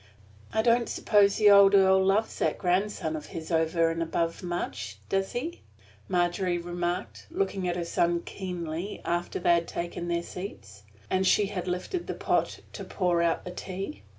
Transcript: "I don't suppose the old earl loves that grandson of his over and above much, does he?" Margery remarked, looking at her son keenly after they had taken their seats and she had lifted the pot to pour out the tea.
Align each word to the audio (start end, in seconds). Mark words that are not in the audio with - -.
"I 0.51 0.63
don't 0.63 0.89
suppose 0.89 1.35
the 1.35 1.51
old 1.51 1.75
earl 1.75 2.03
loves 2.03 2.39
that 2.39 2.57
grandson 2.57 3.15
of 3.15 3.27
his 3.27 3.51
over 3.51 3.91
and 3.91 4.01
above 4.01 4.41
much, 4.41 4.97
does 5.09 5.33
he?" 5.33 5.61
Margery 6.07 6.57
remarked, 6.57 7.27
looking 7.29 7.67
at 7.67 7.75
her 7.75 7.85
son 7.85 8.23
keenly 8.25 8.99
after 9.05 9.37
they 9.37 9.53
had 9.53 9.67
taken 9.67 10.07
their 10.07 10.23
seats 10.23 10.81
and 11.11 11.27
she 11.27 11.45
had 11.45 11.67
lifted 11.67 12.07
the 12.07 12.15
pot 12.15 12.61
to 12.73 12.83
pour 12.83 13.21
out 13.21 13.45
the 13.45 13.51
tea. 13.51 14.01